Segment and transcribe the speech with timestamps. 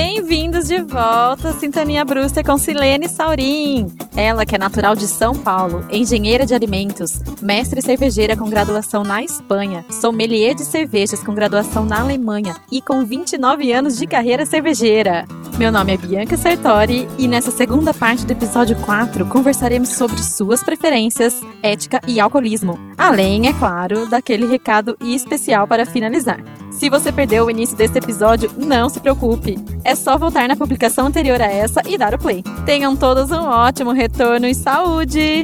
[0.00, 3.88] Bem-vindos de volta Sintonia Brewster com Silene Saurim.
[4.16, 9.24] Ela que é natural de São Paulo, engenheira de alimentos, mestre cervejeira com graduação na
[9.24, 15.26] Espanha, sommelier de cervejas com graduação na Alemanha e com 29 anos de carreira cervejeira.
[15.58, 20.62] Meu nome é Bianca Sertori e nessa segunda parte do episódio 4 conversaremos sobre suas
[20.62, 22.78] preferências, ética e alcoolismo.
[22.96, 26.40] Além, é claro, daquele recado especial para finalizar.
[26.70, 29.56] Se você perdeu o início desse episódio, não se preocupe.
[29.82, 32.44] É só voltar na publicação anterior a essa e dar o play.
[32.64, 35.42] Tenham todos um ótimo retorno e saúde!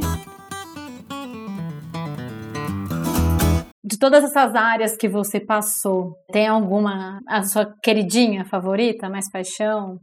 [3.85, 9.99] De todas essas áreas que você passou, tem alguma a sua queridinha favorita, mais paixão?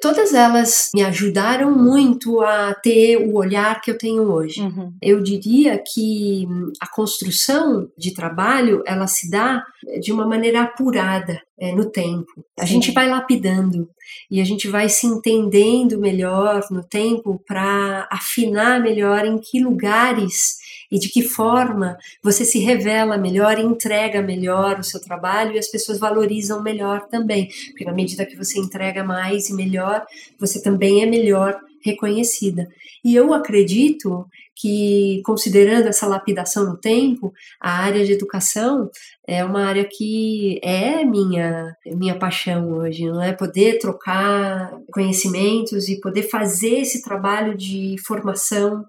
[0.00, 4.60] Todas elas me ajudaram muito a ter o olhar que eu tenho hoje.
[4.60, 4.92] Uhum.
[5.02, 6.46] Eu diria que
[6.80, 9.62] a construção de trabalho ela se dá
[10.00, 12.44] de uma maneira apurada é, no tempo.
[12.58, 12.74] A Sim.
[12.74, 13.88] gente vai lapidando
[14.30, 20.58] e a gente vai se entendendo melhor no tempo para afinar melhor em que lugares
[20.94, 25.66] e de que forma você se revela melhor, entrega melhor o seu trabalho e as
[25.66, 30.06] pessoas valorizam melhor também, porque na medida que você entrega mais e melhor,
[30.38, 32.68] você também é melhor reconhecida.
[33.04, 38.88] E eu acredito que, considerando essa lapidação no tempo, a área de educação
[39.26, 46.00] é uma área que é minha minha paixão hoje, não é poder trocar conhecimentos e
[46.00, 48.84] poder fazer esse trabalho de formação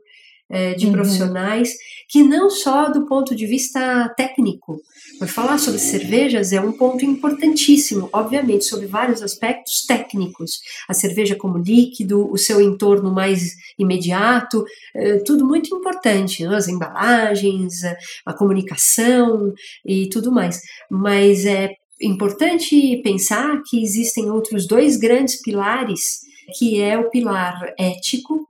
[0.50, 0.94] é, de uhum.
[0.94, 1.74] profissionais
[2.08, 4.80] que não só do ponto de vista técnico,
[5.20, 10.60] mas falar sobre cervejas é um ponto importantíssimo, obviamente, sobre vários aspectos técnicos.
[10.88, 16.56] A cerveja como líquido, o seu entorno mais imediato, é, tudo muito importante, né?
[16.56, 19.54] as embalagens, a, a comunicação
[19.86, 20.62] e tudo mais.
[20.90, 26.20] Mas é importante pensar que existem outros dois grandes pilares,
[26.58, 28.48] que é o pilar ético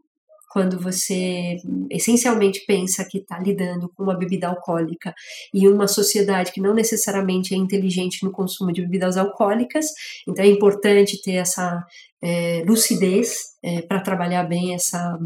[0.55, 1.57] quando você
[1.91, 5.13] essencialmente pensa que está lidando com uma bebida alcoólica
[5.53, 9.87] e uma sociedade que não necessariamente é inteligente no consumo de bebidas alcoólicas,
[10.25, 11.85] então é importante ter essa
[12.23, 15.19] é, lucidez é, para trabalhar bem essa,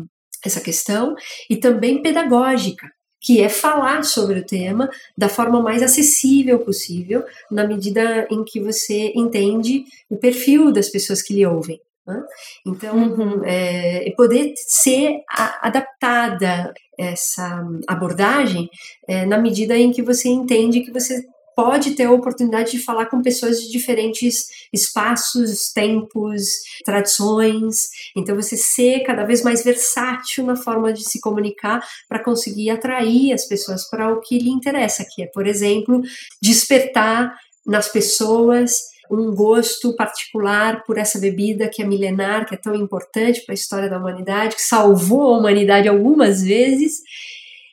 [0.43, 1.13] essa questão
[1.47, 2.87] e também pedagógica,
[3.21, 8.59] que é falar sobre o tema da forma mais acessível possível, na medida em que
[8.59, 11.79] você entende o perfil das pessoas que lhe ouvem.
[12.09, 12.23] Né?
[12.65, 13.41] Então, uhum.
[13.45, 18.67] é, poder ser a, adaptada essa abordagem
[19.07, 21.23] é, na medida em que você entende que você
[21.55, 26.45] pode ter a oportunidade de falar com pessoas de diferentes espaços, tempos,
[26.85, 27.89] tradições.
[28.15, 33.33] Então, você ser cada vez mais versátil na forma de se comunicar para conseguir atrair
[33.33, 36.01] as pessoas para o que lhe interessa, que é, por exemplo,
[36.41, 42.75] despertar nas pessoas um gosto particular por essa bebida que é milenar, que é tão
[42.75, 47.01] importante para a história da humanidade, que salvou a humanidade algumas vezes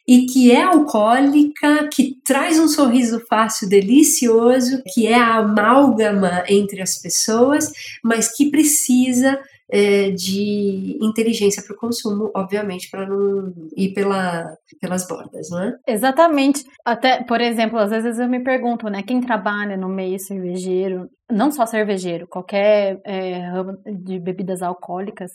[0.06, 6.80] e que é alcoólica, que traz um sorriso fácil delicioso, que é a amálgama entre
[6.80, 7.72] as pessoas,
[8.04, 9.36] mas que precisa
[9.71, 15.77] é, de inteligência para o consumo, obviamente, para não ir pela, pelas bordas, não é?
[15.87, 16.65] Exatamente.
[16.84, 21.50] Até, por exemplo, às vezes eu me pergunto, né, quem trabalha no meio cervejeiro, não
[21.50, 25.31] só cervejeiro, qualquer é, ramo de bebidas alcoólicas,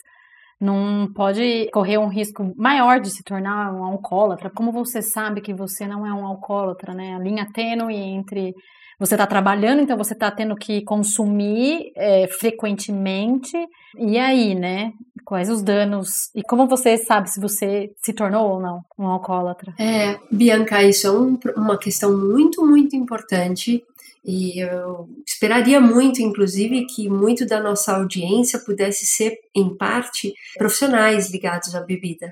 [0.59, 4.52] não pode correr um risco maior de se tornar um alcoólatra.
[4.52, 7.16] Como você sabe que você não é um alcoólatra, né?
[7.16, 8.53] A linha tênue entre
[9.01, 13.57] você está trabalhando, então você está tendo que consumir é, frequentemente.
[13.97, 14.94] E aí, né?
[15.25, 16.29] Quais os danos?
[16.35, 19.73] E como você sabe se você se tornou ou não um alcoólatra?
[19.79, 23.84] É, Bianca, isso é um, uma questão muito, muito importante.
[24.23, 31.31] E eu esperaria muito, inclusive, que muito da nossa audiência pudesse ser, em parte, profissionais
[31.31, 32.31] ligados à bebida.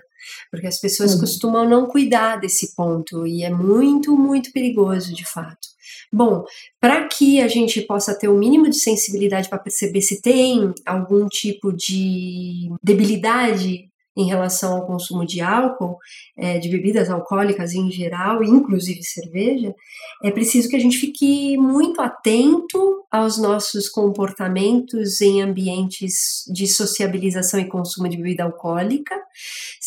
[0.52, 1.22] Porque as pessoas uhum.
[1.22, 5.68] costumam não cuidar desse ponto e é muito, muito perigoso, de fato.
[6.12, 6.44] Bom,
[6.80, 10.74] para que a gente possa ter o um mínimo de sensibilidade para perceber se tem
[10.86, 13.90] algum tipo de debilidade
[14.20, 15.98] em relação ao consumo de álcool,
[16.38, 19.74] é, de bebidas alcoólicas em geral, inclusive cerveja,
[20.22, 27.62] é preciso que a gente fique muito atento aos nossos comportamentos em ambientes de sociabilização
[27.62, 29.16] e consumo de bebida alcoólica,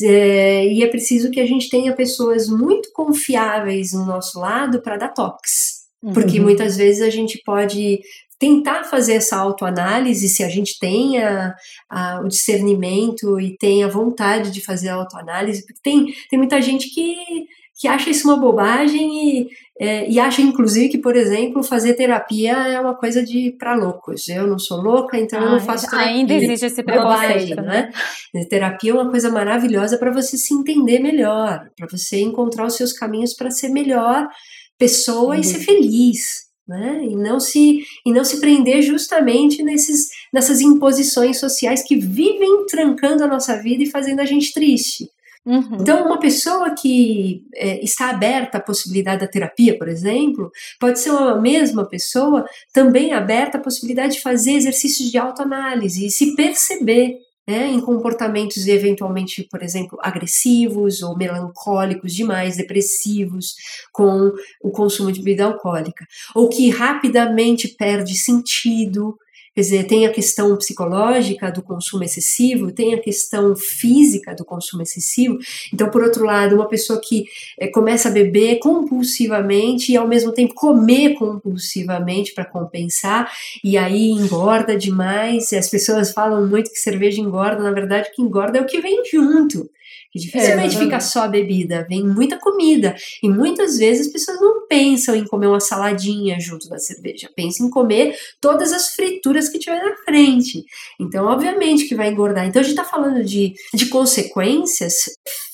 [0.03, 4.97] é, e é preciso que a gente tenha pessoas muito confiáveis no nosso lado para
[4.97, 5.83] dar toques.
[6.15, 6.47] Porque uhum.
[6.47, 8.01] muitas vezes a gente pode
[8.43, 11.55] tentar fazer essa autoanálise, se a gente tem a,
[11.89, 16.61] a, o discernimento e tem a vontade de fazer a autoanálise, porque tem, tem muita
[16.61, 17.15] gente que,
[17.79, 19.49] que acha isso uma bobagem e,
[19.79, 24.29] é, e acha, inclusive, que, por exemplo, fazer terapia é uma coisa de para loucos.
[24.29, 26.11] Eu não sou louca, então ah, eu não faço terapia.
[26.11, 27.93] Ainda existe esse preconceito, né?
[28.35, 28.45] né?
[28.47, 32.93] Terapia é uma coisa maravilhosa para você se entender melhor, para você encontrar os seus
[32.93, 34.27] caminhos para ser melhor
[34.77, 35.41] pessoa Sim.
[35.43, 36.52] e ser feliz.
[36.67, 37.05] Né?
[37.05, 43.25] E não se e não se prender justamente nesses nessas imposições sociais que vivem trancando
[43.25, 45.09] a nossa vida e fazendo a gente triste.
[45.45, 45.79] Uhum.
[45.81, 51.11] Então, uma pessoa que é, está aberta à possibilidade da terapia, por exemplo, pode ser
[51.11, 57.17] uma mesma pessoa também aberta à possibilidade de fazer exercícios de autoanálise e se perceber
[57.47, 63.55] né, em comportamentos eventualmente, por exemplo, agressivos ou melancólicos demais, depressivos,
[63.93, 69.17] com o consumo de bebida alcoólica, ou que rapidamente perde sentido,
[69.55, 74.83] Quer dizer, tem a questão psicológica do consumo excessivo, tem a questão física do consumo
[74.83, 75.39] excessivo.
[75.73, 77.27] Então, por outro lado, uma pessoa que
[77.59, 83.31] é, começa a beber compulsivamente e ao mesmo tempo comer compulsivamente para compensar,
[83.63, 85.53] e aí engorda demais.
[85.53, 88.81] As pessoas falam muito que cerveja engorda, na verdade, o que engorda é o que
[88.81, 89.71] vem junto
[90.13, 92.95] que dificilmente é, fica só a bebida, vem muita comida.
[93.23, 97.67] E muitas vezes as pessoas não pensam em comer uma saladinha junto da cerveja, pensam
[97.67, 100.65] em comer todas as frituras que tiver na frente.
[101.01, 102.47] Então, obviamente que vai engordar.
[102.47, 105.05] Então, a gente está falando de, de consequências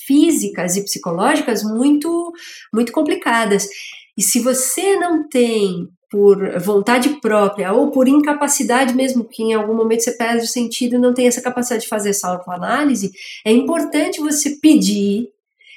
[0.06, 2.32] físicas e psicológicas muito,
[2.72, 3.68] muito complicadas.
[4.16, 9.74] E se você não tem por vontade própria ou por incapacidade mesmo, que em algum
[9.74, 13.10] momento você perde o sentido e não tem essa capacidade de fazer essa autoanálise,
[13.44, 15.28] é importante você pedir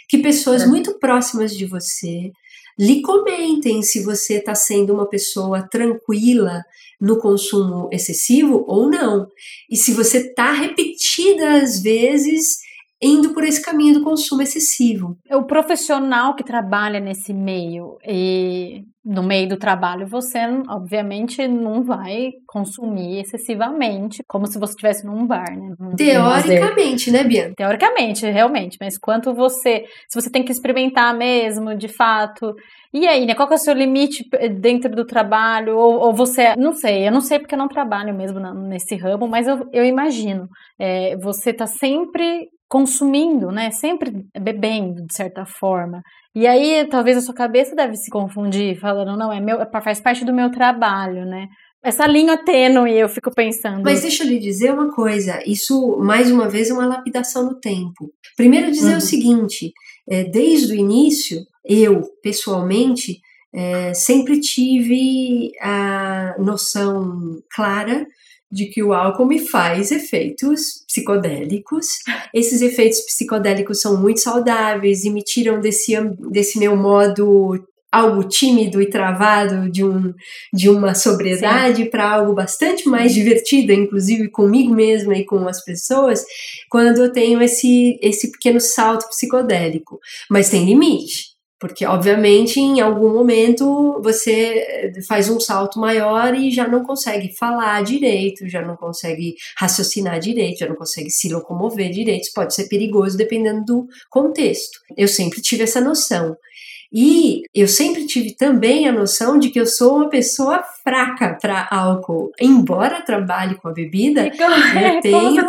[0.08, 0.68] que pessoas é.
[0.68, 2.31] muito próximas de você
[2.80, 6.63] lhe comentem se você está sendo uma pessoa tranquila
[7.01, 9.27] no consumo excessivo ou não.
[9.68, 12.59] E se você está repetidas vezes
[13.01, 15.18] indo por esse caminho do consumo excessivo.
[15.31, 20.39] O profissional que trabalha nesse meio e no meio do trabalho você
[20.69, 25.75] obviamente não vai consumir excessivamente, como se você estivesse num bar, né?
[25.98, 27.53] Teoricamente, né, Bianca?
[27.57, 32.53] Teoricamente, realmente, mas quanto você, se você tem que experimentar mesmo, de fato,
[32.94, 33.33] e aí, né?
[33.33, 34.24] Qual é o seu limite
[34.59, 35.77] dentro do trabalho?
[35.77, 39.27] Ou, ou você, não sei, eu não sei porque eu não trabalho mesmo nesse ramo,
[39.27, 43.71] mas eu, eu imagino, é, você tá sempre consumindo, né?
[43.71, 46.01] Sempre bebendo, de certa forma.
[46.33, 50.00] E aí, talvez a sua cabeça deve se confundir, falando, não, é meu, é faz
[50.00, 51.48] parte do meu trabalho, né?
[51.83, 53.81] Essa linha tênue, eu fico pensando.
[53.83, 57.56] Mas deixa eu lhe dizer uma coisa, isso, mais uma vez, é uma lapidação no
[57.56, 58.13] tempo.
[58.38, 58.98] Primeiro dizer uhum.
[58.98, 59.74] o seguinte,
[60.07, 63.19] é, desde o início, eu, pessoalmente,
[63.54, 68.06] é, sempre tive a noção clara
[68.51, 72.00] de que o álcool me faz efeitos psicodélicos.
[72.33, 75.94] Esses efeitos psicodélicos são muito saudáveis e me tiram desse,
[76.30, 80.13] desse meu modo algo tímido e travado de, um,
[80.53, 86.24] de uma sobriedade para algo bastante mais divertido, inclusive comigo mesma e com as pessoas,
[86.69, 90.00] quando eu tenho esse, esse pequeno salto psicodélico.
[90.30, 91.31] Mas tem limite.
[91.62, 97.36] Porque, obviamente, em algum momento você eh, faz um salto maior e já não consegue
[97.38, 102.24] falar direito, já não consegue raciocinar direito, já não consegue se locomover direito.
[102.24, 104.80] Isso pode ser perigoso dependendo do contexto.
[104.98, 106.36] Eu sempre tive essa noção.
[106.93, 111.67] E eu sempre tive também a noção de que eu sou uma pessoa fraca para
[111.71, 112.31] álcool.
[112.39, 115.41] Embora trabalhe com a bebida, eu tenho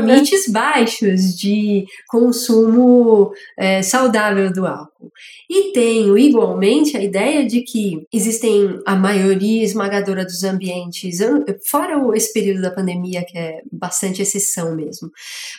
[0.00, 5.10] limites baixos de consumo é, saudável do álcool.
[5.48, 11.18] E tenho igualmente a ideia de que existem a maioria esmagadora dos ambientes,
[11.68, 15.10] fora esse período da pandemia que é bastante exceção mesmo,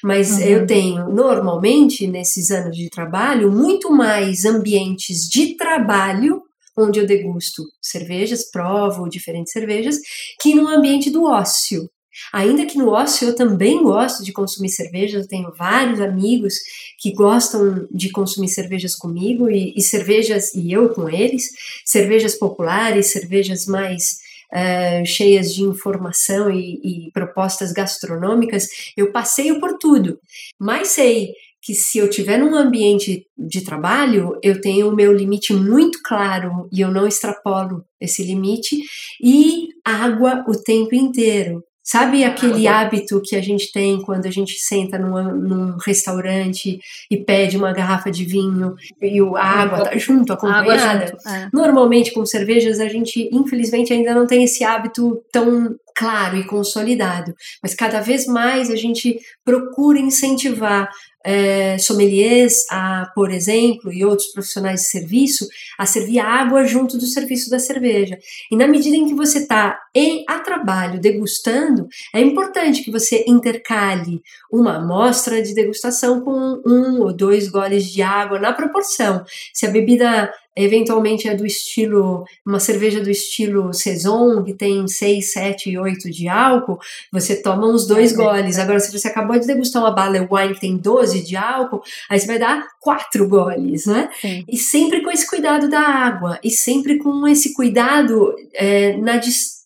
[0.04, 0.42] mas uhum.
[0.42, 6.44] eu tenho normalmente nesses anos de trabalho muito mais ambientes de trabalho
[6.78, 9.98] onde eu degusto cervejas, provo diferentes cervejas,
[10.42, 11.90] que no ambiente do ócio.
[12.34, 16.56] Ainda que no ócio eu também gosto de consumir cervejas, eu tenho vários amigos
[17.00, 21.46] que gostam de consumir cervejas comigo e, e cervejas, e eu com eles,
[21.86, 24.18] cervejas populares, cervejas mais
[24.52, 30.20] uh, cheias de informação e, e propostas gastronômicas, eu passeio por tudo,
[30.60, 35.54] mas sei que se eu tiver num ambiente de trabalho, eu tenho o meu limite
[35.54, 38.82] muito claro e eu não extrapolo esse limite
[39.24, 41.64] e água o tempo inteiro.
[41.84, 47.18] Sabe aquele hábito que a gente tem quando a gente senta num, num restaurante e
[47.18, 51.08] pede uma garrafa de vinho e a água tá junto, acompanhada?
[51.08, 51.50] Junto, é.
[51.52, 57.34] Normalmente com cervejas a gente, infelizmente, ainda não tem esse hábito tão claro e consolidado,
[57.62, 60.90] mas cada vez mais a gente procura incentivar
[61.26, 65.48] é, sommeliers, a, por exemplo, e outros profissionais de serviço,
[65.78, 68.18] a servir água junto do serviço da cerveja.
[68.52, 69.80] E na medida em que você está
[70.28, 77.14] a trabalho degustando, é importante que você intercale uma amostra de degustação com um ou
[77.14, 79.24] dois goles de água na proporção.
[79.54, 85.32] Se a bebida eventualmente é do estilo, uma cerveja do estilo Saison, que tem 6,
[85.32, 86.80] 7, 8 de álcool,
[87.12, 88.58] você toma uns dois goles.
[88.58, 92.20] Agora, se você acabou de degustar uma Barley Wine que tem 12 de álcool, aí
[92.20, 94.10] você vai dar quatro goles, né?
[94.20, 94.44] Sim.
[94.48, 99.61] E sempre com esse cuidado da água, e sempre com esse cuidado é, na distância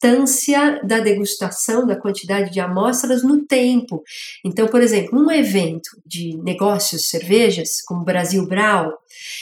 [0.84, 4.04] da degustação, da quantidade de amostras no tempo.
[4.44, 8.94] Então, por exemplo, um evento de negócios cervejas, como Brasil Brau,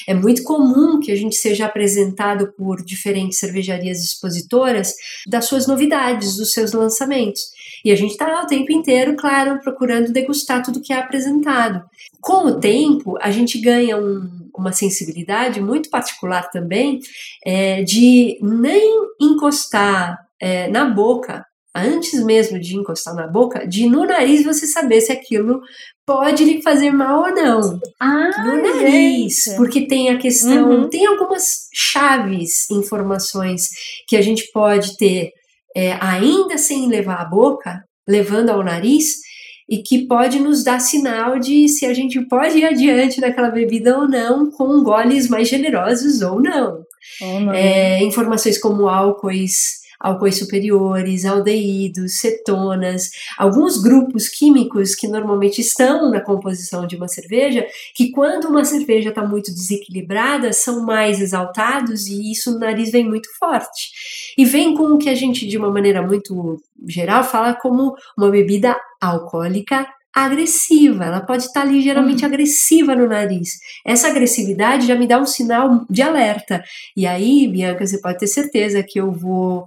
[0.08, 4.94] é muito comum que a gente seja apresentado por diferentes cervejarias expositoras
[5.28, 7.52] das suas novidades, dos seus lançamentos.
[7.84, 11.84] E a gente está o tempo inteiro, claro, procurando degustar tudo que é apresentado.
[12.22, 17.02] Com o tempo, a gente ganha um, uma sensibilidade muito particular também
[17.46, 24.06] é, de nem encostar é, na boca antes mesmo de encostar na boca, de no
[24.06, 25.62] nariz você saber se aquilo
[26.06, 27.80] pode lhe fazer mal ou não.
[28.00, 29.58] Ah, no nariz, gente.
[29.58, 30.90] porque tem a questão, uhum.
[30.90, 33.70] tem algumas chaves, informações
[34.08, 35.32] que a gente pode ter
[35.76, 39.24] é, ainda sem levar a boca, levando ao nariz,
[39.68, 43.98] e que pode nos dar sinal de se a gente pode ir adiante daquela bebida
[43.98, 46.84] ou não, com goles mais generosos ou não.
[47.22, 47.54] Não.
[47.54, 56.22] É, informações como álcoois álcoois superiores, aldeídos, cetonas, alguns grupos químicos que normalmente estão na
[56.22, 62.32] composição de uma cerveja, que quando uma cerveja está muito desequilibrada, são mais exaltados e
[62.32, 63.92] isso no nariz vem muito forte.
[64.38, 68.30] E vem com o que a gente, de uma maneira muito geral, fala como uma
[68.30, 72.28] bebida alcoólica agressiva, ela pode estar ligeiramente hum.
[72.28, 73.60] agressiva no nariz.
[73.86, 76.64] Essa agressividade já me dá um sinal de alerta.
[76.96, 79.66] E aí, Bianca, você pode ter certeza que eu vou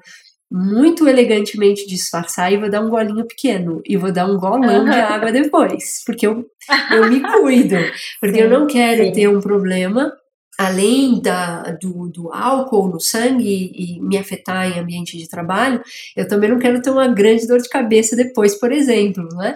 [0.50, 4.96] muito elegantemente disfarçar e vou dar um golinho pequeno e vou dar um golão de
[4.96, 6.46] água depois, porque eu,
[6.92, 7.76] eu me cuido,
[8.20, 9.12] porque sim, eu não quero sim.
[9.12, 10.12] ter um problema
[10.58, 15.82] além da, do, do álcool no sangue e me afetar em ambiente de trabalho,
[16.16, 19.54] eu também não quero ter uma grande dor de cabeça depois, por exemplo, né?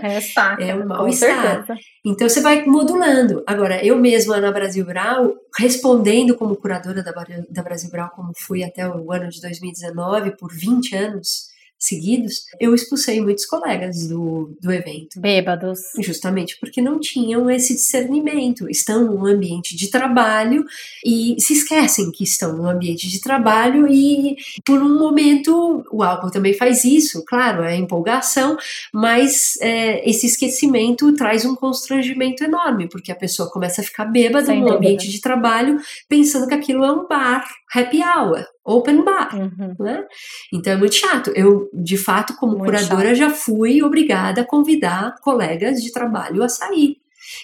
[0.60, 1.66] É, é um mal-estar.
[2.04, 3.42] Então você vai modulando.
[3.46, 7.12] Agora, eu mesma na Brasil Brau, respondendo como curadora da,
[7.48, 11.49] da Brasil Brau, como fui até o ano de 2019, por 20 anos,
[11.80, 15.18] seguidos, eu expulsei muitos colegas do, do evento.
[15.18, 15.80] Bêbados.
[15.98, 18.68] Justamente porque não tinham esse discernimento.
[18.68, 20.66] Estão num ambiente de trabalho
[21.04, 26.30] e se esquecem que estão num ambiente de trabalho e por um momento o álcool
[26.30, 28.58] também faz isso, claro, é empolgação,
[28.92, 34.46] mas é, esse esquecimento traz um constrangimento enorme, porque a pessoa começa a ficar bêbada
[34.46, 37.44] Sem no ambiente de trabalho pensando que aquilo é um bar
[37.74, 39.74] happy hour open bar, uhum.
[39.78, 40.04] né?
[40.52, 41.32] Então é muito chato.
[41.34, 43.18] Eu, de fato, como muito curadora, chato.
[43.18, 46.96] já fui obrigada a convidar colegas de trabalho a sair.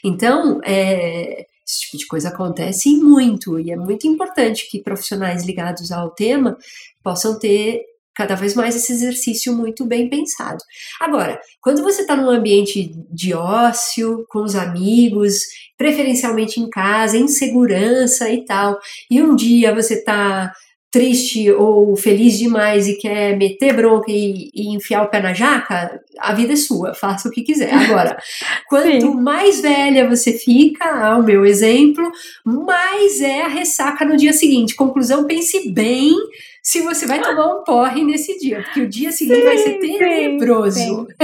[0.05, 5.91] Então, é, esse tipo de coisa acontece muito e é muito importante que profissionais ligados
[5.91, 6.57] ao tema
[7.03, 7.83] possam ter
[8.17, 10.57] cada vez mais esse exercício muito bem pensado.
[10.99, 15.41] Agora, quando você está num ambiente de ócio, com os amigos,
[15.77, 18.79] preferencialmente em casa, em segurança e tal,
[19.11, 20.51] e um dia você está
[20.91, 26.01] triste ou feliz demais e quer meter bronca e, e, enfiar o pé na jaca,
[26.19, 27.73] a vida é sua, faça o que quiser.
[27.73, 28.17] Agora,
[28.69, 32.11] quanto mais velha você fica, ao meu exemplo,
[32.45, 34.75] mais é a ressaca no dia seguinte.
[34.75, 36.13] Conclusão, pense bem
[36.63, 39.79] se você vai tomar um porre nesse dia, porque o dia seguinte sim, vai ser
[39.79, 40.79] tenebroso.
[40.79, 41.15] Sim, sim.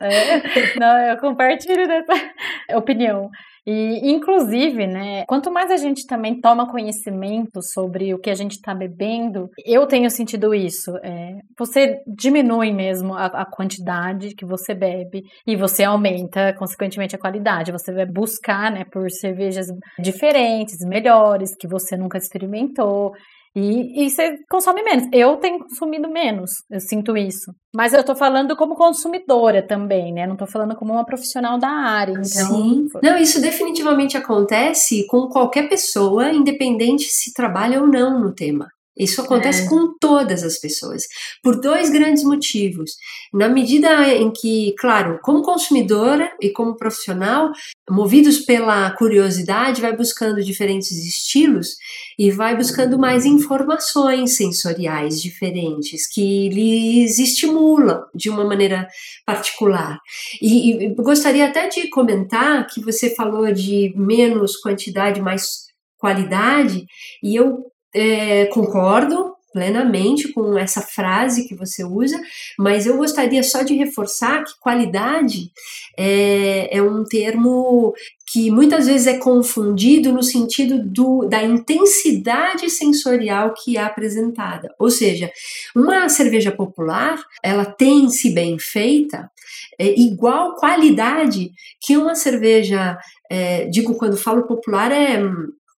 [0.00, 2.12] é, não, eu compartilho dessa
[2.74, 3.30] opinião.
[3.66, 8.52] E, inclusive, né, quanto mais a gente também toma conhecimento sobre o que a gente
[8.52, 10.96] está bebendo, eu tenho sentido isso.
[11.02, 17.18] É, você diminui mesmo a, a, quantidade que você bebe e você aumenta, consequentemente, a
[17.18, 17.72] qualidade.
[17.72, 19.66] Você vai buscar, né, por cervejas
[19.98, 23.12] diferentes, melhores, que você nunca experimentou.
[23.56, 25.08] E, e você consome menos.
[25.10, 27.50] Eu tenho consumido menos, eu sinto isso.
[27.74, 30.26] Mas eu tô falando como consumidora também, né?
[30.26, 32.12] Não tô falando como uma profissional da área.
[32.12, 32.26] Então...
[32.26, 32.86] Sim.
[33.02, 38.68] Não, isso definitivamente acontece com qualquer pessoa, independente se trabalha ou não no tema.
[38.96, 39.68] Isso acontece é.
[39.68, 41.04] com todas as pessoas,
[41.42, 42.92] por dois grandes motivos.
[43.32, 47.52] Na medida em que, claro, como consumidora e como profissional,
[47.90, 51.76] movidos pela curiosidade, vai buscando diferentes estilos
[52.18, 58.88] e vai buscando mais informações sensoriais diferentes que lhes estimulam de uma maneira
[59.26, 59.98] particular.
[60.40, 65.66] E, e gostaria até de comentar que você falou de menos quantidade, mais
[65.98, 66.86] qualidade,
[67.22, 67.64] e eu
[67.96, 72.20] é, concordo plenamente com essa frase que você usa,
[72.58, 75.50] mas eu gostaria só de reforçar que qualidade
[75.96, 77.94] é, é um termo
[78.30, 84.74] que muitas vezes é confundido no sentido do, da intensidade sensorial que é apresentada.
[84.78, 85.32] Ou seja,
[85.74, 89.30] uma cerveja popular, ela tem, se bem feita,
[89.78, 91.50] é, igual qualidade
[91.80, 92.98] que uma cerveja,
[93.30, 95.18] é, digo quando falo popular, é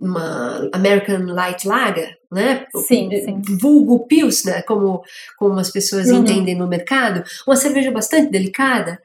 [0.00, 2.66] uma American Light Lager, né?
[2.87, 3.40] Sim, sim.
[3.58, 5.02] Vulgo Pilsner, como,
[5.38, 6.18] como as pessoas uhum.
[6.18, 9.00] entendem no mercado, uma cerveja bastante delicada.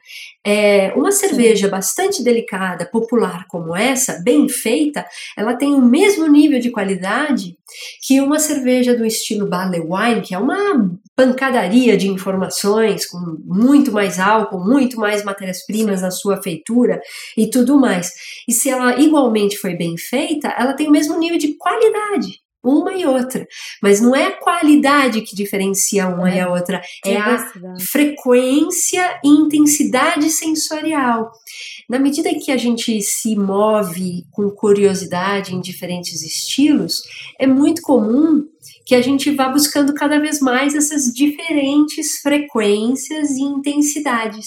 [0.46, 1.70] É, uma cerveja sim.
[1.70, 5.06] bastante delicada, popular como essa, bem feita,
[5.38, 7.56] ela tem o mesmo nível de qualidade
[8.06, 13.90] que uma cerveja do estilo barley wine, que é uma pancadaria de informações, com muito
[13.90, 17.00] mais álcool, muito mais matérias-primas na sua feitura
[17.38, 18.12] e tudo mais.
[18.46, 22.94] E se ela igualmente foi bem feita, ela tem o mesmo nível de qualidade uma
[22.94, 23.46] e outra.
[23.82, 26.36] Mas não é a qualidade que diferencia uma é.
[26.36, 27.52] e a outra, é a
[27.90, 31.30] frequência e intensidade sensorial.
[31.88, 37.02] Na medida que a gente se move com curiosidade em diferentes estilos,
[37.38, 38.44] é muito comum
[38.86, 44.46] que a gente vá buscando cada vez mais essas diferentes frequências e intensidades.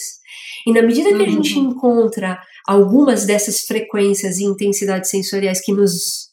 [0.66, 1.72] E na medida que a gente uhum.
[1.72, 6.27] encontra algumas dessas frequências e intensidades sensoriais que nos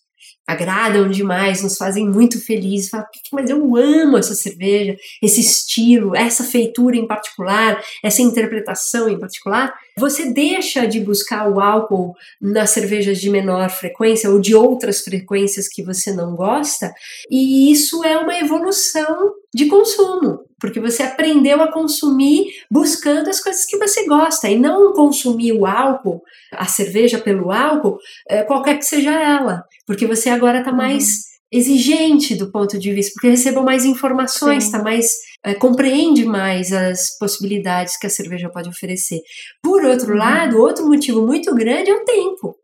[0.47, 2.91] agradam demais, nos fazem muito felizes.
[2.91, 9.19] Fala, mas eu amo essa cerveja, esse estilo, essa feitura em particular, essa interpretação em
[9.19, 9.75] particular.
[9.97, 15.69] Você deixa de buscar o álcool nas cervejas de menor frequência ou de outras frequências
[15.69, 16.93] que você não gosta,
[17.31, 23.67] e isso é uma evolução de consumo, porque você aprendeu a consumir buscando as coisas
[23.67, 27.99] que você gosta e não consumir o álcool, a cerveja pelo álcool,
[28.31, 31.11] eh, qualquer que seja ela, porque você agora está mais uhum.
[31.53, 35.11] exigente do ponto de vista, porque recebeu mais informações, está mais
[35.45, 39.21] é, compreende mais as possibilidades que a cerveja pode oferecer.
[39.63, 40.19] Por outro uhum.
[40.19, 42.57] lado, outro motivo muito grande é o tempo.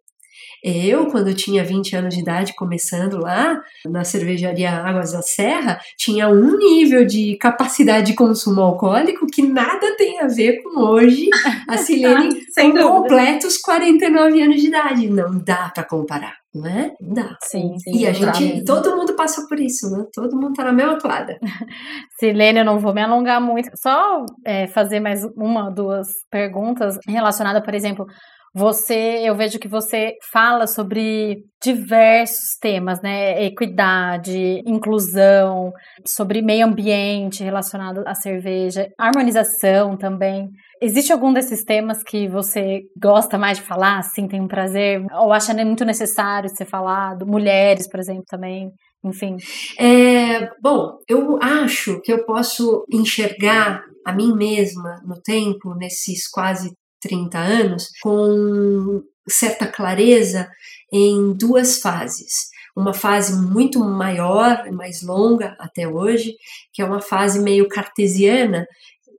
[0.62, 6.28] Eu, quando tinha 20 anos de idade, começando lá na cervejaria Águas da Serra, tinha
[6.28, 11.28] um nível de capacidade de consumo alcoólico que nada tem a ver com hoje
[11.68, 15.08] a Silene com completos 49 anos de idade.
[15.08, 16.92] Não dá para comparar, não é?
[17.00, 17.36] Não dá.
[17.42, 17.96] Sim, sim.
[17.96, 20.04] E a gente, todo mundo passa por isso, né?
[20.12, 21.38] Todo mundo tá na mesma toada.
[22.18, 27.62] Silene, eu não vou me alongar muito, só é, fazer mais uma, duas perguntas relacionadas,
[27.62, 28.06] por exemplo,
[28.52, 33.44] você, eu vejo que você fala sobre diversos temas, né?
[33.44, 35.72] Equidade, inclusão,
[36.04, 40.48] sobre meio ambiente relacionado à cerveja, harmonização também.
[40.82, 45.32] Existe algum desses temas que você gosta mais de falar, assim, tem um prazer, ou
[45.32, 47.26] acha muito necessário ser falado?
[47.26, 48.70] Mulheres, por exemplo, também,
[49.04, 49.36] enfim.
[49.78, 56.70] É, bom, eu acho que eu posso enxergar a mim mesma no tempo, nesses quase
[57.00, 60.48] 30 anos, com certa clareza
[60.92, 62.50] em duas fases.
[62.76, 66.34] Uma fase muito maior, mais longa até hoje,
[66.72, 68.66] que é uma fase meio cartesiana,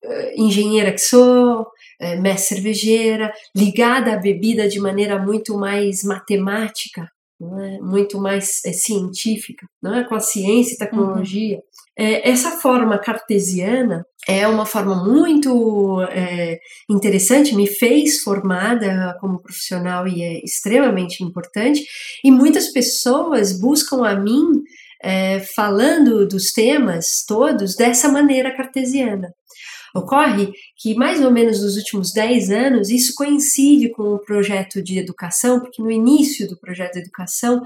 [0.03, 1.67] eh, engenheira que sou,
[1.99, 7.07] eh, mestre cervejeira, ligada à bebida de maneira muito mais matemática,
[7.41, 7.79] é?
[7.79, 10.03] muito mais é, científica, não é?
[10.03, 11.57] com a ciência e tecnologia.
[11.57, 11.63] Uhum.
[12.03, 16.57] É, essa forma cartesiana é uma forma muito é,
[16.89, 21.83] interessante, me fez formada como profissional e é extremamente importante.
[22.23, 24.47] E muitas pessoas buscam a mim
[25.03, 29.31] é, falando dos temas todos dessa maneira cartesiana.
[29.93, 34.97] Ocorre que, mais ou menos nos últimos 10 anos, isso coincide com o projeto de
[34.97, 37.61] educação, porque no início do projeto de educação,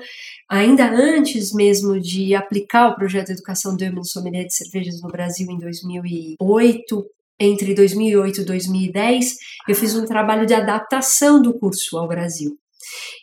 [0.50, 5.10] ainda antes mesmo de aplicar o projeto de educação do Emin Sommelier de Cervejas no
[5.10, 7.06] Brasil em 2008,
[7.40, 9.36] entre 2008 e 2010,
[9.68, 12.58] eu fiz um trabalho de adaptação do curso ao Brasil.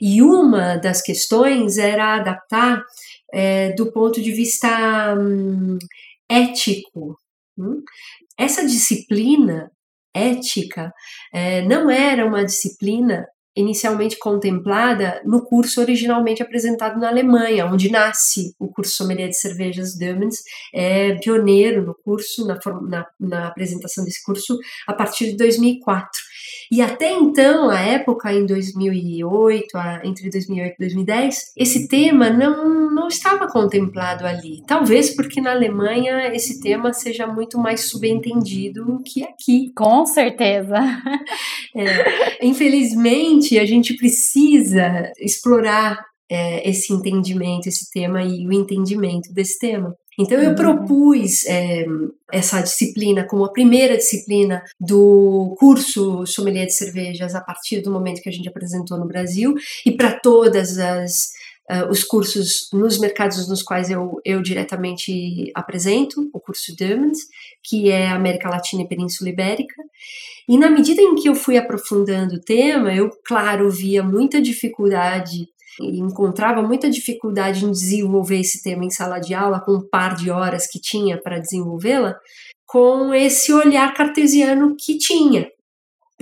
[0.01, 2.85] E uma das questões era adaptar
[3.33, 5.79] é, do ponto de vista hum,
[6.29, 7.17] ético.
[7.57, 7.83] Hum?
[8.39, 9.71] Essa disciplina
[10.15, 10.93] ética
[11.33, 18.55] é, não era uma disciplina inicialmente contemplada no curso originalmente apresentado na Alemanha, onde nasce
[18.59, 20.37] o curso Sommelier de Cervejas Dömens,
[20.75, 26.11] é pioneiro no curso, na, na, na apresentação desse curso, a partir de 2004.
[26.71, 33.09] E até então, a época em 2008, entre 2008 e 2010, esse tema não, não
[33.09, 34.63] estava contemplado ali.
[34.67, 39.71] Talvez porque na Alemanha esse tema seja muito mais subentendido que aqui.
[39.77, 40.79] Com certeza.
[41.75, 49.59] É, infelizmente, a gente precisa explorar é, esse entendimento, esse tema e o entendimento desse
[49.59, 49.95] tema.
[50.19, 50.55] Então eu uhum.
[50.57, 51.87] propus é,
[52.31, 58.21] essa disciplina como a primeira disciplina do curso Sommelier de Cervejas a partir do momento
[58.21, 59.55] que a gente apresentou no Brasil
[59.87, 61.31] e para todas as
[61.71, 67.19] uh, os cursos nos mercados nos quais eu, eu diretamente apresento, o curso Dermans,
[67.63, 69.83] que é América Latina e Península Ibérica.
[70.49, 75.49] E na medida em que eu fui aprofundando o tema, eu, claro, via muita dificuldade
[75.81, 80.15] e encontrava muita dificuldade em desenvolver esse tema em sala de aula, com um par
[80.15, 82.17] de horas que tinha para desenvolvê-la,
[82.67, 85.49] com esse olhar cartesiano que tinha,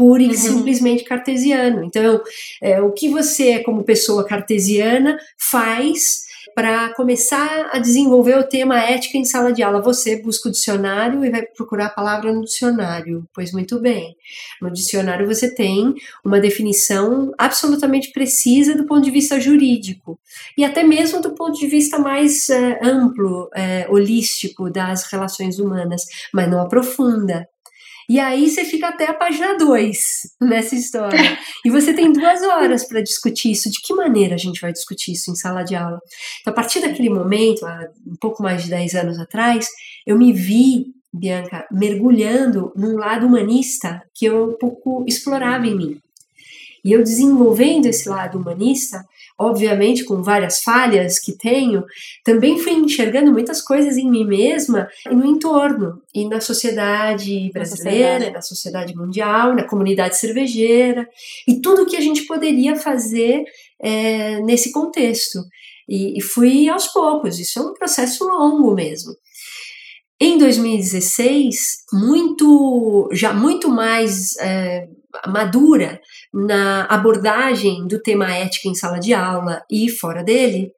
[0.01, 0.33] pura e uhum.
[0.33, 1.85] simplesmente cartesiano.
[1.85, 2.23] Então,
[2.63, 6.23] é, o que você, como pessoa cartesiana, faz
[6.55, 9.83] para começar a desenvolver o tema ética em sala de aula.
[9.83, 13.29] Você busca o dicionário e vai procurar a palavra no dicionário.
[13.35, 14.17] Pois muito bem.
[14.61, 20.19] No dicionário você tem uma definição absolutamente precisa do ponto de vista jurídico
[20.57, 26.07] e até mesmo do ponto de vista mais é, amplo, é, holístico das relações humanas,
[26.33, 27.47] mas não aprofunda.
[28.11, 29.99] E aí você fica até a página 2
[30.40, 31.38] nessa história.
[31.64, 33.70] E você tem duas horas para discutir isso.
[33.70, 36.01] De que maneira a gente vai discutir isso em sala de aula?
[36.40, 39.68] Então, a partir daquele momento, há um pouco mais de 10 anos atrás,
[40.05, 46.01] eu me vi, Bianca, mergulhando num lado humanista que eu um pouco explorava em mim.
[46.85, 49.05] E eu desenvolvendo esse lado humanista,
[49.40, 51.83] obviamente com várias falhas que tenho,
[52.22, 57.59] também fui enxergando muitas coisas em mim mesma e no entorno, e na sociedade brasileira,
[57.59, 61.09] na sociedade, na sociedade mundial, na comunidade cervejeira,
[61.48, 63.42] e tudo que a gente poderia fazer
[63.81, 65.40] é, nesse contexto.
[65.88, 69.14] E, e fui aos poucos, isso é um processo longo mesmo.
[70.20, 71.57] Em 2016,
[71.94, 74.87] muito, já muito mais é,
[75.26, 75.98] madura
[76.33, 80.73] na abordagem do tema ética em sala de aula e fora dele,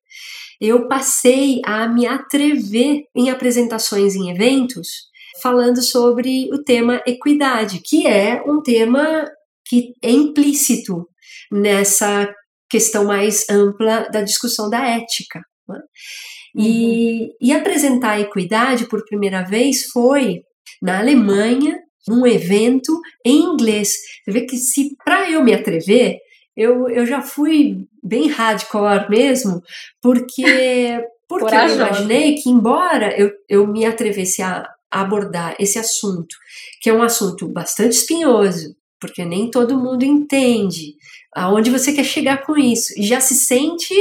[0.61, 5.11] eu passei a me atrever em apresentações em eventos
[5.43, 9.29] falando sobre o tema equidade, que é um tema
[9.67, 11.09] que é implícito
[11.51, 12.33] nessa
[12.71, 15.41] questão mais ampla da discussão da ética.
[15.69, 15.81] Né?
[16.55, 17.29] E, uhum.
[17.41, 20.43] e apresentar a equidade por primeira vez foi
[20.81, 23.95] na Alemanha, num evento em inglês.
[24.25, 26.19] Você vê que se para eu me atrever,
[26.57, 29.62] eu, eu já fui bem hardcore mesmo,
[30.01, 30.43] porque,
[31.29, 36.37] porque eu imaginei que, embora eu, eu me atrevesse a abordar esse assunto,
[36.81, 40.95] que é um assunto bastante espinhoso, porque nem todo mundo entende
[41.35, 43.95] aonde você quer chegar com isso, e já se sente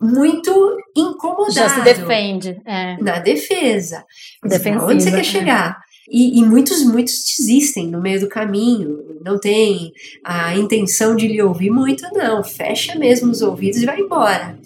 [0.00, 1.52] muito incomodado.
[1.52, 2.60] Já se defende.
[2.64, 2.96] É.
[3.00, 4.04] Na defesa.
[4.42, 5.24] Defensiva, onde você quer é.
[5.24, 5.85] chegar?
[6.08, 9.92] E, e, muitos, muitos desistem no meio do caminho, não tem
[10.24, 12.44] a intenção de lhe ouvir muito, não.
[12.44, 14.58] Fecha mesmo os ouvidos e vai embora.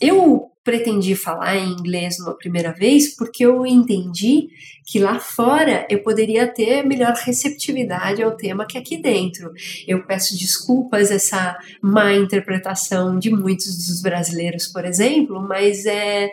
[0.00, 4.48] Eu pretendi falar em inglês numa primeira vez porque eu entendi
[4.86, 9.52] que lá fora eu poderia ter melhor receptividade ao tema que aqui dentro.
[9.86, 16.30] Eu peço desculpas essa má interpretação de muitos dos brasileiros, por exemplo, mas é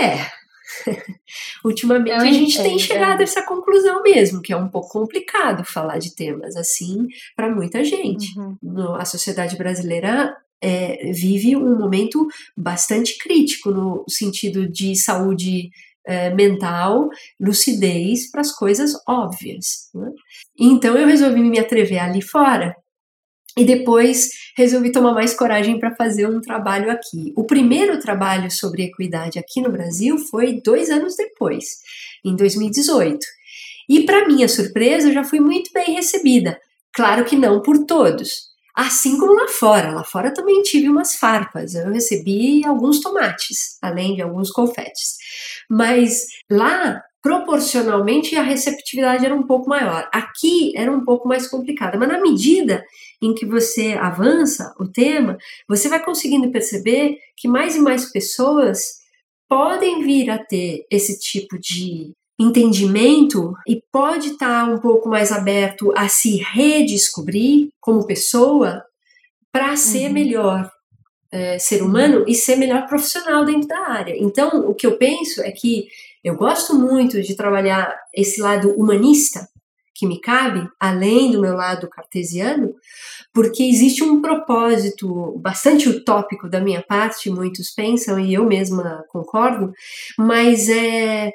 [0.00, 0.26] é
[1.64, 5.98] Ultimamente a gente tem chegado a essa conclusão mesmo, que é um pouco complicado falar
[5.98, 7.06] de temas assim
[7.36, 8.38] para muita gente.
[8.38, 8.56] Uhum.
[8.62, 15.70] No, a sociedade brasileira é, vive um momento bastante crítico no sentido de saúde
[16.06, 17.08] é, mental,
[17.40, 19.90] lucidez para as coisas óbvias.
[19.94, 20.10] Né?
[20.58, 22.74] Então eu resolvi me atrever ali fora
[23.56, 27.32] e depois resolvi tomar mais coragem para fazer um trabalho aqui.
[27.36, 31.64] O primeiro trabalho sobre equidade aqui no Brasil foi dois anos depois,
[32.24, 33.18] em 2018.
[33.88, 36.58] E para minha surpresa, eu já fui muito bem recebida.
[36.94, 38.52] Claro que não por todos.
[38.74, 39.92] Assim como lá fora.
[39.92, 41.74] Lá fora também tive umas farpas.
[41.74, 45.16] Eu recebi alguns tomates, além de alguns confetes.
[45.68, 50.08] Mas lá proporcionalmente a receptividade era um pouco maior.
[50.12, 52.84] Aqui era um pouco mais complicada, mas na medida
[53.22, 59.00] em que você avança o tema, você vai conseguindo perceber que mais e mais pessoas
[59.48, 65.92] podem vir a ter esse tipo de entendimento e pode estar um pouco mais aberto
[65.96, 68.82] a se redescobrir como pessoa
[69.52, 70.12] para ser uhum.
[70.14, 70.71] melhor
[71.32, 74.14] é, ser humano e ser melhor profissional dentro da área.
[74.16, 75.88] Então, o que eu penso é que
[76.22, 79.48] eu gosto muito de trabalhar esse lado humanista
[79.94, 82.74] que me cabe, além do meu lado cartesiano,
[83.32, 89.72] porque existe um propósito bastante utópico da minha parte, muitos pensam e eu mesma concordo,
[90.18, 91.32] mas é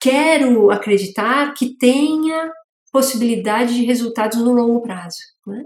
[0.00, 2.52] quero acreditar que tenha
[2.94, 5.18] possibilidade de resultados no longo prazo.
[5.44, 5.64] Né?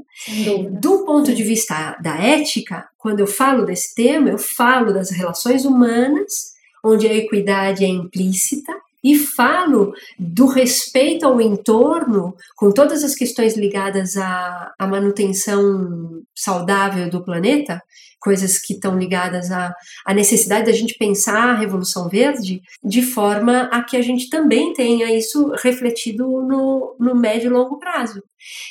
[0.80, 5.66] Do ponto de vista da ética, quando eu falo desse tema, eu falo das relações
[5.66, 13.14] humanas, onde a equidade é implícita, e falo do respeito ao entorno, com todas as
[13.14, 17.82] questões ligadas à, à manutenção saudável do planeta,
[18.20, 19.72] coisas que estão ligadas à,
[20.04, 24.72] à necessidade da gente pensar a Revolução Verde, de forma a que a gente também
[24.72, 28.22] tenha isso refletido no, no médio e longo prazo.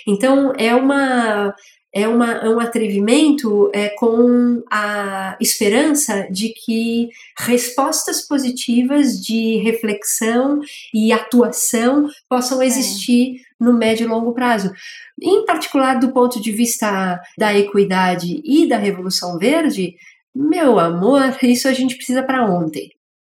[0.05, 1.53] Então, é uma
[1.97, 10.61] é, uma, é um atrevimento é, com a esperança de que respostas positivas de reflexão
[10.93, 12.67] e atuação possam é.
[12.67, 13.39] existir é.
[13.59, 14.71] no médio e longo prazo.
[15.19, 19.95] Em particular, do ponto de vista da equidade e da Revolução Verde,
[20.35, 22.91] meu amor, isso a gente precisa para ontem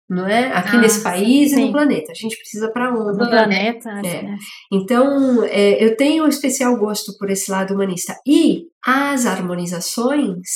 [0.10, 0.52] não é?
[0.52, 1.62] Aqui ah, nesse país sim.
[1.62, 2.12] e no planeta.
[2.12, 3.18] A gente precisa para onde?
[3.18, 3.90] No planeta.
[3.90, 4.22] É.
[4.22, 4.38] Né?
[4.72, 8.16] Então, é, eu tenho um especial gosto por esse lado humanista.
[8.26, 10.48] E as harmonizações,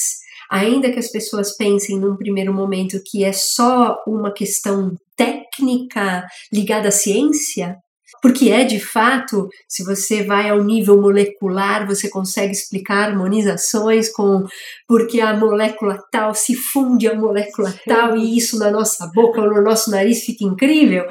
[0.51, 6.89] ainda que as pessoas pensem num primeiro momento que é só uma questão técnica ligada
[6.89, 7.75] à ciência,
[8.21, 14.45] porque é de fato, se você vai ao nível molecular, você consegue explicar harmonizações com
[14.87, 19.53] porque a molécula tal se funde a molécula tal e isso na nossa boca ou
[19.53, 21.05] no nosso nariz fica incrível.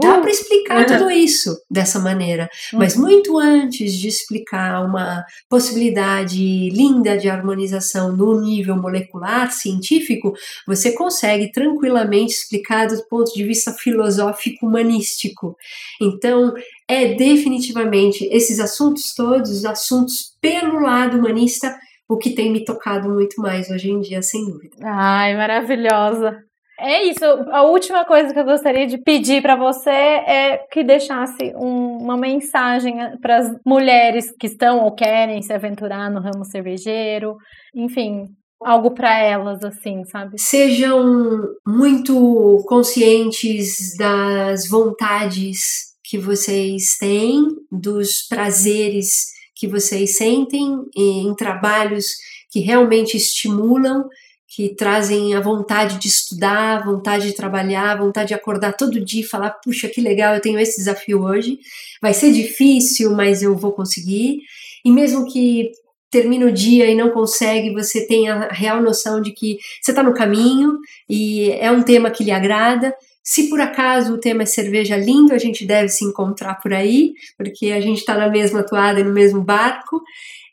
[0.00, 0.98] Dá uh, para explicar uh -huh.
[0.98, 2.78] tudo isso dessa maneira, uh -huh.
[2.78, 10.32] mas muito antes de explicar uma possibilidade linda de harmonização no nível molecular científico,
[10.66, 15.56] você consegue tranquilamente explicar do ponto de vista filosófico humanístico.
[16.00, 16.47] Então,
[16.88, 21.74] é definitivamente esses assuntos todos, assuntos pelo lado humanista,
[22.08, 24.76] o que tem me tocado muito mais hoje em dia, sem dúvida.
[24.82, 26.38] Ai, maravilhosa.
[26.80, 27.24] É isso.
[27.50, 32.16] A última coisa que eu gostaria de pedir para você é que deixasse um, uma
[32.16, 37.36] mensagem para as mulheres que estão ou querem se aventurar no ramo cervejeiro,
[37.74, 38.26] enfim,
[38.64, 40.38] algo para elas, assim, sabe?
[40.38, 52.06] Sejam muito conscientes das vontades que vocês têm, dos prazeres que vocês sentem em trabalhos
[52.50, 54.08] que realmente estimulam,
[54.48, 59.26] que trazem a vontade de estudar, vontade de trabalhar, vontade de acordar todo dia e
[59.26, 61.58] falar: puxa, que legal, eu tenho esse desafio hoje.
[62.00, 64.38] Vai ser difícil, mas eu vou conseguir.
[64.82, 65.70] E mesmo que
[66.10, 70.02] termine o dia e não consegue, você tem a real noção de que você está
[70.02, 74.46] no caminho e é um tema que lhe agrada se por acaso o tema é
[74.46, 78.62] cerveja lindo, a gente deve se encontrar por aí, porque a gente está na mesma
[78.62, 80.02] toada e no mesmo barco.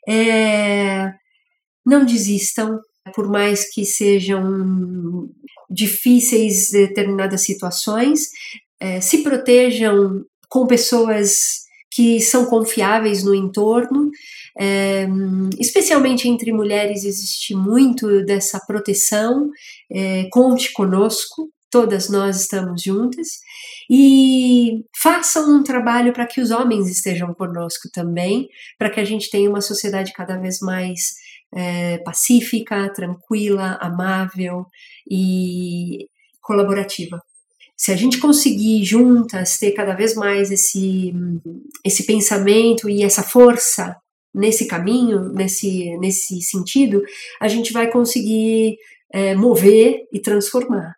[0.08, 1.12] É...
[1.84, 2.80] Não desistam,
[3.14, 5.28] por mais que sejam
[5.70, 8.28] difíceis determinadas situações,
[8.80, 14.10] é, se protejam com pessoas que são confiáveis no entorno.
[14.58, 15.06] É,
[15.58, 19.50] especialmente entre mulheres existe muito dessa proteção.
[19.90, 23.28] É, conte conosco, todas nós estamos juntas,
[23.90, 28.48] e façam um trabalho para que os homens estejam conosco também,
[28.78, 31.14] para que a gente tenha uma sociedade cada vez mais
[31.54, 34.66] é, pacífica, tranquila, amável
[35.10, 36.08] e
[36.40, 37.20] colaborativa.
[37.76, 41.12] Se a gente conseguir juntas ter cada vez mais esse,
[41.84, 43.94] esse pensamento e essa força
[44.34, 47.02] nesse caminho, nesse, nesse sentido,
[47.40, 48.76] a gente vai conseguir
[49.12, 50.95] é, mover e transformar.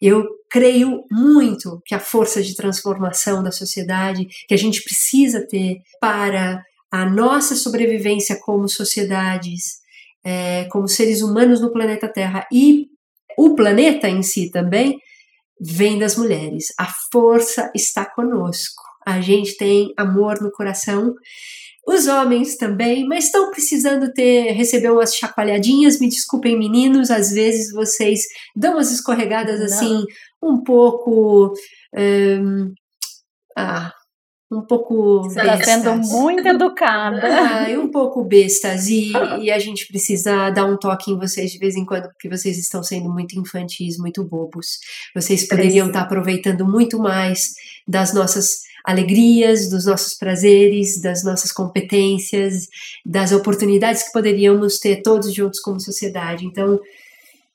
[0.00, 5.78] Eu creio muito que a força de transformação da sociedade que a gente precisa ter
[6.00, 9.78] para a nossa sobrevivência como sociedades,
[10.24, 12.86] é, como seres humanos no planeta Terra e
[13.36, 14.98] o planeta em si também,
[15.60, 16.72] vem das mulheres.
[16.78, 18.82] A força está conosco.
[19.06, 21.14] A gente tem amor no coração
[21.88, 25.98] os homens também, mas estão precisando ter receber umas chacoalhadinhas.
[25.98, 28.24] Me desculpem, meninos, às vezes vocês
[28.54, 30.04] dão umas escorregadas assim,
[30.42, 31.54] um pouco.
[31.96, 32.74] Um,
[33.56, 33.90] ah,
[34.50, 37.18] um pouco Você está sendo muito educada.
[37.48, 38.88] Ah, e um pouco bestas.
[38.88, 42.28] E, e, a gente precisa dar um toque em vocês de vez em quando, porque
[42.28, 44.78] vocês estão sendo muito infantis, muito bobos.
[45.14, 47.54] Vocês poderiam estar aproveitando muito mais
[47.86, 52.66] das nossas alegrias, dos nossos prazeres, das nossas competências,
[53.04, 56.46] das oportunidades que poderíamos ter todos juntos como sociedade.
[56.46, 56.78] Então,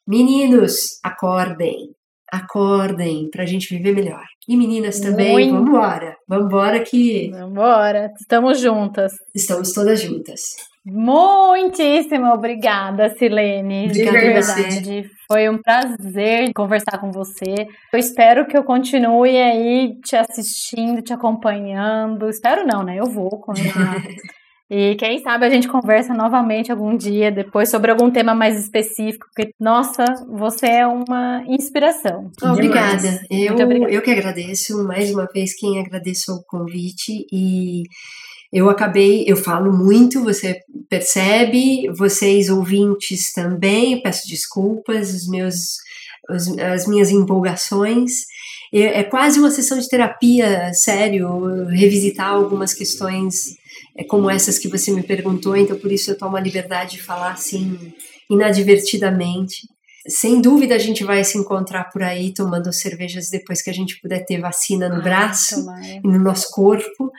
[0.08, 1.90] meninos, acordem,
[2.34, 4.26] acordem para a gente viver melhor.
[4.48, 7.30] E meninas também, vamos embora, vamos embora que...
[7.32, 9.14] Vamos embora, estamos juntas.
[9.36, 10.42] Estamos todas juntas.
[10.84, 13.86] Muitíssimo obrigada, Silene.
[13.86, 15.10] Obrigada de verdade.
[15.32, 17.68] Foi um prazer conversar com você.
[17.94, 22.28] Eu espero que eu continue aí te assistindo, te acompanhando.
[22.28, 23.00] Espero não, né?
[23.00, 24.04] Eu vou continuar.
[24.76, 29.28] E quem sabe a gente conversa novamente algum dia depois sobre algum tema mais específico,
[29.28, 32.32] porque, nossa, você é uma inspiração.
[32.42, 33.24] Obrigada.
[33.30, 33.94] Eu, obrigada.
[33.94, 37.84] eu que agradeço, mais uma vez, quem agradeço o convite e
[38.52, 40.60] eu acabei, eu falo muito, você
[40.90, 45.76] percebe, vocês ouvintes também, peço desculpas, os meus,
[46.32, 48.24] os, as minhas empolgações.
[48.74, 53.62] É, é quase uma sessão de terapia, sério, revisitar algumas questões
[53.98, 57.04] é, como essas que você me perguntou, então por isso eu tomo a liberdade de
[57.04, 57.94] falar assim,
[58.30, 59.68] inadvertidamente.
[60.08, 64.02] Sem dúvida a gente vai se encontrar por aí tomando cervejas depois que a gente
[64.02, 65.66] puder ter vacina no ah, braço
[66.04, 67.12] e no nosso corpo.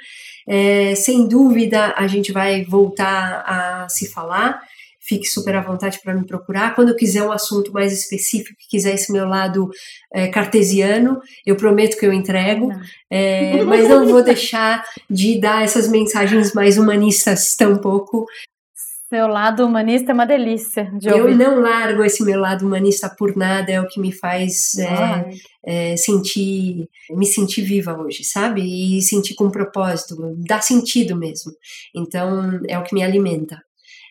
[0.47, 4.61] É, sem dúvida a gente vai voltar a se falar
[5.07, 6.75] fique super à vontade para me procurar.
[6.75, 9.69] Quando eu quiser um assunto mais específico, que quiser esse meu lado
[10.13, 12.81] é, cartesiano, eu prometo que eu entrego, não.
[13.11, 18.27] É, mas não vou deixar de dar essas mensagens mais humanistas tampouco.
[19.09, 21.33] Seu lado humanista é uma delícia de ouvir.
[21.33, 25.31] Eu não largo esse meu lado humanista por nada, é o que me faz é,
[25.93, 28.63] é, sentir, me sentir viva hoje, sabe?
[28.63, 30.17] E sentir com propósito,
[30.49, 31.53] dá sentido mesmo.
[31.95, 33.63] Então, é o que me alimenta.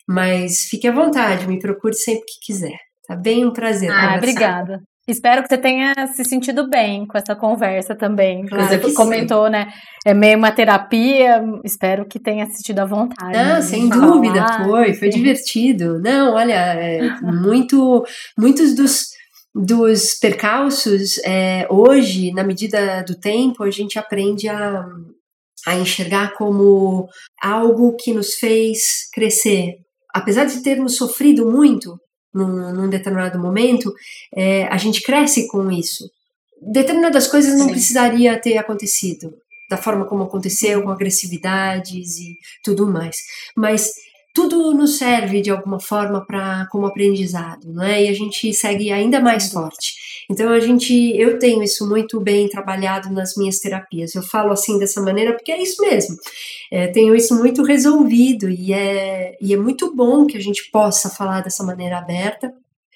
[0.08, 2.78] Mas fique à vontade, me procure sempre que quiser.
[3.08, 3.92] Tá bem um prazer.
[3.92, 4.82] Ah, obrigada.
[5.06, 8.46] Espero que você tenha se sentido bem com essa conversa também.
[8.46, 9.52] Claro você comentou, sim.
[9.52, 9.68] né?
[10.06, 11.44] É meio uma terapia.
[11.66, 13.38] Espero que tenha assistido à vontade.
[13.38, 14.94] Não, sem dúvida, falar, foi.
[14.94, 16.00] Foi divertido.
[16.00, 18.06] Não, olha, é, muito,
[18.38, 19.08] muitos dos,
[19.54, 24.86] dos percalços, é, hoje, na medida do tempo, a gente aprende a,
[25.68, 27.10] a enxergar como
[27.42, 29.83] algo que nos fez crescer,
[30.14, 32.00] apesar de termos sofrido muito
[32.34, 33.94] num, num determinado momento,
[34.36, 36.10] é, a gente cresce com isso.
[36.62, 37.72] Determinadas coisas não Sim.
[37.72, 39.34] precisaria ter acontecido
[39.70, 43.18] da forma como aconteceu, com agressividades e tudo mais.
[43.56, 43.92] Mas
[44.34, 48.06] tudo nos serve de alguma forma para como aprendizado, não é?
[48.06, 49.94] E a gente segue ainda mais forte.
[50.30, 54.16] Então a gente, eu tenho isso muito bem trabalhado nas minhas terapias.
[54.16, 56.16] Eu falo assim dessa maneira porque é isso mesmo.
[56.72, 61.10] É, tenho isso muito resolvido e é, e é muito bom que a gente possa
[61.10, 62.52] falar dessa maneira aberta,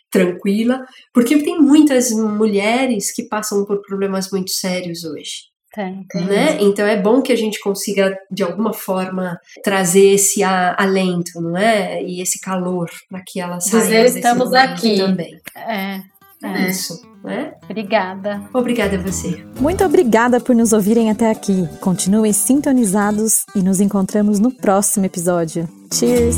[0.10, 5.57] tranquila, porque tem muitas mulheres que passam por problemas muito sérios hoje.
[5.74, 6.26] Tem, tem.
[6.26, 6.58] Né?
[6.62, 12.02] Então é bom que a gente consiga, de alguma forma, trazer esse alento, não é?
[12.04, 14.98] E esse calor para que elas saiam Dizer, estamos aqui.
[14.98, 15.40] também.
[15.56, 16.02] É.
[16.44, 16.70] É.
[16.70, 17.54] Isso, né?
[17.64, 18.44] Obrigada.
[18.54, 19.44] Obrigada a você.
[19.60, 21.68] Muito obrigada por nos ouvirem até aqui.
[21.82, 25.68] Continuem sintonizados e nos encontramos no próximo episódio.
[25.92, 26.38] Cheers!